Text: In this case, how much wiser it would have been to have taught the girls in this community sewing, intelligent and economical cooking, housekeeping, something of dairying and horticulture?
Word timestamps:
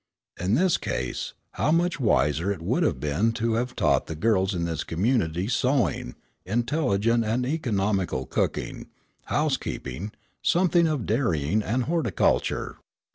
In 0.39 0.55
this 0.55 0.77
case, 0.77 1.33
how 1.51 1.71
much 1.71 1.99
wiser 1.99 2.51
it 2.51 2.63
would 2.63 2.81
have 2.81 2.99
been 2.99 3.33
to 3.33 3.53
have 3.53 3.75
taught 3.75 4.07
the 4.07 4.15
girls 4.15 4.55
in 4.55 4.63
this 4.65 4.83
community 4.83 5.47
sewing, 5.47 6.15
intelligent 6.43 7.23
and 7.23 7.45
economical 7.45 8.25
cooking, 8.25 8.87
housekeeping, 9.25 10.11
something 10.41 10.87
of 10.87 11.05
dairying 11.05 11.61
and 11.61 11.83
horticulture? 11.83 12.77